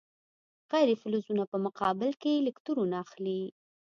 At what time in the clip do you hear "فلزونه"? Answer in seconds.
1.01-1.43